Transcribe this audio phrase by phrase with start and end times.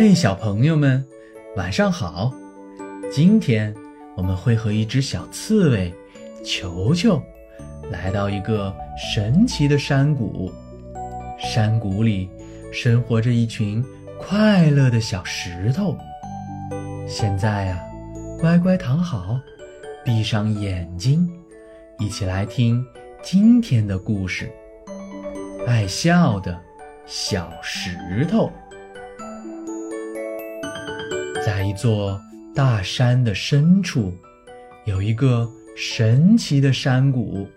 [0.00, 1.04] 嘿，小朋友们，
[1.56, 2.32] 晚上好！
[3.10, 3.74] 今天
[4.16, 5.92] 我们会和一只小刺猬
[6.44, 7.20] 球球
[7.90, 10.52] 来到一个神奇的山谷。
[11.36, 12.30] 山谷里
[12.72, 13.84] 生活着一群
[14.20, 15.98] 快乐的小石头。
[17.08, 17.82] 现在呀，
[18.40, 19.36] 乖乖躺好，
[20.04, 21.28] 闭上眼睛，
[21.98, 22.86] 一起来听
[23.20, 24.48] 今天的故事。
[25.66, 26.56] 爱笑的
[27.04, 28.48] 小石头，
[31.48, 32.20] 在一座
[32.54, 34.12] 大山的深处，
[34.84, 37.48] 有一个神奇的山谷，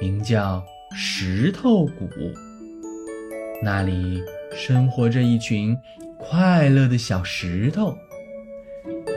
[0.00, 0.64] 名叫
[0.96, 2.08] 石头谷。
[3.62, 4.22] 那里
[4.54, 5.76] 生活着一群
[6.18, 7.94] 快乐的小石头，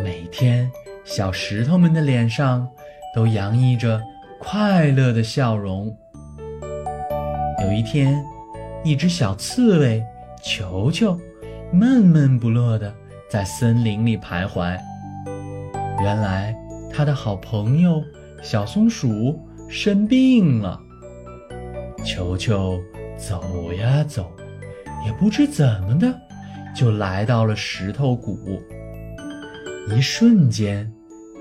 [0.03, 0.69] 每天，
[1.05, 2.67] 小石头们的脸上
[3.15, 4.01] 都洋溢着
[4.41, 5.97] 快乐的笑容。
[7.63, 8.21] 有一天，
[8.83, 10.03] 一只小刺猬
[10.43, 11.17] 球球
[11.71, 12.93] 闷闷不乐地
[13.29, 14.77] 在森林里徘徊。
[16.01, 16.55] 原来，
[16.91, 18.03] 他的好朋友
[18.41, 20.79] 小松鼠生病了。
[22.03, 22.79] 球球。
[23.17, 24.29] 走呀走，
[25.05, 26.13] 也不知怎么的，
[26.75, 28.61] 就来到了石头谷。
[29.87, 30.91] 一瞬间，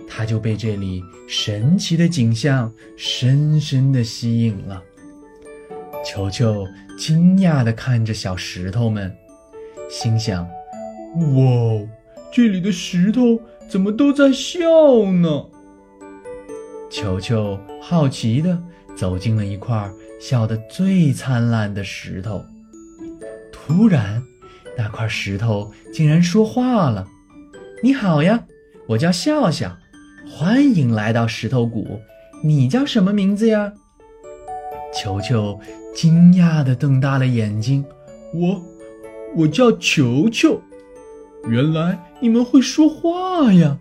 [0.06, 4.80] 他就被这里神奇的景象深深的吸引了。
[6.04, 6.64] 球球
[6.96, 9.12] 惊讶地看着小石头们，
[9.90, 10.48] 心想
[11.16, 11.88] ：“哇，
[12.32, 14.60] 这里的石头怎么都在笑
[15.12, 15.46] 呢？”
[16.90, 18.62] 球球好奇地
[18.96, 19.90] 走进了一块。
[20.20, 22.42] 笑得最灿烂的石头，
[23.52, 24.22] 突然，
[24.74, 27.06] 那块石头竟然说话了
[27.84, 28.46] ：“你好呀，
[28.86, 29.76] 我叫笑笑，
[30.26, 32.00] 欢迎来到石头谷。
[32.42, 33.74] 你叫什么名字呀？”
[34.96, 35.60] 球球
[35.94, 37.84] 惊讶地瞪大了眼睛
[38.32, 38.62] ：“我，
[39.36, 40.58] 我叫球球。
[41.48, 43.78] 原来你们会说话呀，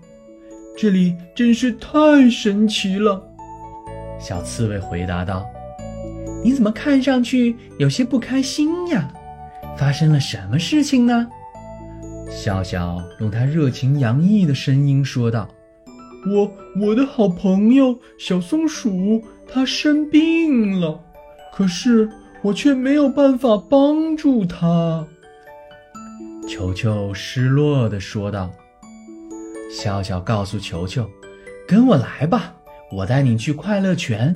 [0.78, 3.23] 这里真是太神奇了。”
[4.20, 5.45] 小刺猬回答道。
[6.43, 9.10] 你怎么看上去有些不开心呀？
[9.77, 11.27] 发生了什么事情呢？
[12.30, 15.48] 笑笑用他热情洋溢的声音说道
[16.27, 16.52] ：“我
[16.82, 20.99] 我的好朋友小松鼠，它生病了，
[21.54, 22.10] 可是
[22.42, 25.08] 我却没有办法帮助它。”
[26.48, 28.52] 球球失落地说道。
[29.71, 31.09] 笑笑告诉球球
[31.67, 32.54] ：“跟我来吧，
[32.92, 34.36] 我带你去快乐泉。”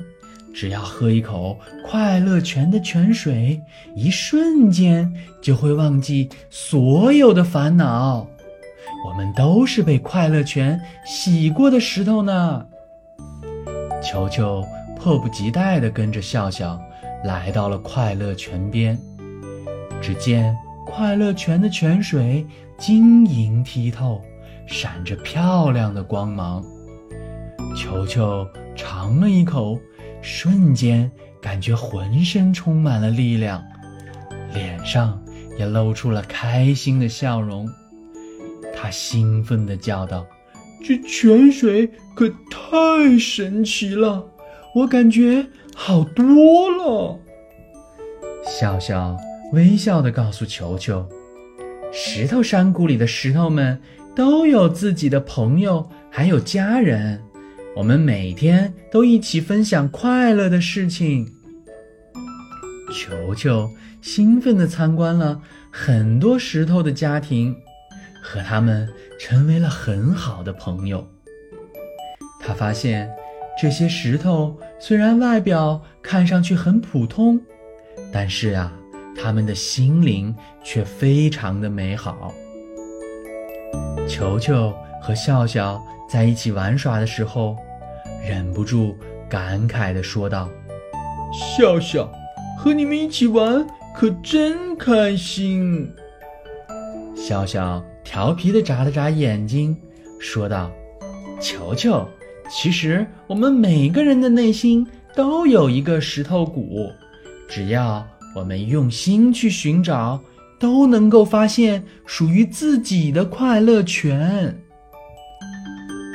[0.54, 3.62] 只要喝一口快乐泉的泉水，
[3.96, 8.28] 一瞬间就会忘记所有的烦恼。
[9.06, 12.66] 我们都是被快乐泉洗过的石头呢。
[14.02, 16.82] 球球迫不及待地跟着笑笑
[17.24, 18.98] 来到了快乐泉边。
[20.02, 20.56] 只见
[20.90, 22.46] 快乐泉的泉水
[22.78, 24.22] 晶莹剔透，
[24.66, 26.64] 闪着漂亮的光芒。
[27.76, 29.78] 球球尝了一口。
[30.20, 31.10] 瞬间
[31.40, 33.64] 感觉浑身充满了力量，
[34.52, 35.24] 脸上
[35.58, 37.70] 也露出了开心的笑容。
[38.76, 40.26] 他兴奋地叫道
[40.84, 44.28] ：“这泉水可太神奇了，
[44.74, 47.20] 我感觉好多了。”
[48.44, 49.16] 笑笑
[49.54, 51.08] 微笑地告诉球球
[51.94, 53.80] ：“石头山谷里的石头们
[54.16, 57.22] 都有自己的朋友，还有家人。”
[57.76, 61.32] 我们每天都一起分享快乐的事情。
[62.92, 63.70] 球球
[64.02, 67.56] 兴奋地参观了很多石头的家庭，
[68.24, 71.08] 和他们成为了很好的朋友。
[72.42, 73.08] 他发现，
[73.62, 77.40] 这些石头虽然外表看上去很普通，
[78.12, 78.74] 但是啊，
[79.18, 80.34] 他们的心灵
[80.64, 82.34] 却非常的美好。
[84.08, 87.56] 球球和笑笑在一起玩耍的时候。
[88.28, 88.94] 忍不住
[89.30, 90.50] 感慨地说道
[91.32, 92.12] ：“笑笑，
[92.58, 95.90] 和你们一起玩可真开心。”
[97.16, 99.78] 笑笑调皮地眨了眨眼睛，
[100.20, 100.70] 说道
[101.40, 102.06] ：“球球，
[102.50, 106.92] 其实我们每个人的内心都有一个石头谷，
[107.48, 110.22] 只要我们用心去寻找，
[110.60, 114.58] 都能够发现属于自己的快乐泉。”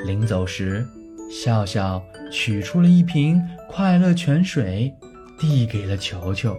[0.06, 0.86] 临走时。
[1.34, 4.92] 笑笑取出了一瓶快乐泉水，
[5.40, 6.54] 递给了球球。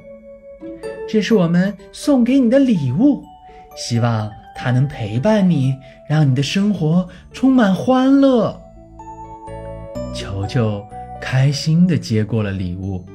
[1.08, 3.24] 这是我们送给你的礼物，
[3.76, 5.76] 希望它能陪伴你，
[6.10, 8.60] 让你的生活充满欢乐。
[10.12, 10.84] 球球
[11.22, 13.06] 开心地接过了礼物，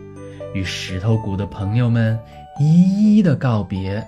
[0.55, 2.19] 与石头谷的朋友们
[2.61, 4.05] 一一的告别。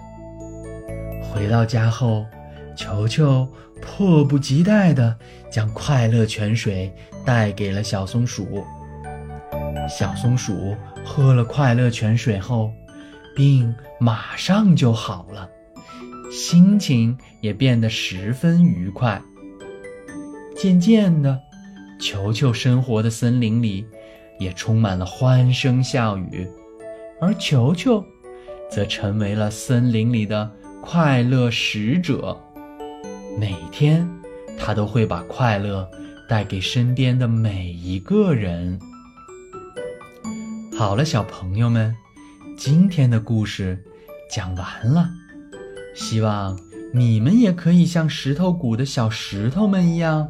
[1.23, 2.27] 回到家后，
[2.75, 3.49] 球球
[3.81, 5.17] 迫不及待地
[5.51, 6.93] 将快乐泉水
[7.25, 8.65] 带给了小松鼠。
[9.89, 12.71] 小松鼠喝了快乐泉水后，
[13.35, 15.49] 病马上就好了，
[16.31, 19.21] 心情也变得十分愉快。
[20.57, 21.41] 渐渐的，
[22.01, 23.87] 球球生活的森林里
[24.41, 26.49] 也充满了欢声笑语，
[27.21, 28.03] 而球球
[28.71, 30.51] 则成为了森林里的
[30.83, 32.35] 快乐使者。
[33.39, 34.09] 每天，
[34.59, 35.87] 他都会把快乐
[36.27, 38.81] 带给身边的每一个人。
[40.75, 41.95] 好了，小朋友们，
[42.57, 43.79] 今天的故事
[44.31, 45.07] 讲完了。
[45.95, 46.59] 希望
[46.95, 50.27] 你们也可以像石头谷的小石头们一样，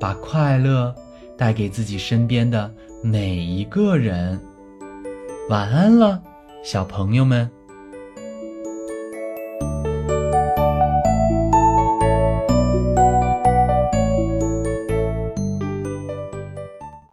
[0.00, 0.92] 把快乐
[1.38, 4.40] 带给自己身边的哪一个人。
[5.48, 6.22] 晚安了，
[6.62, 7.50] 小朋友们。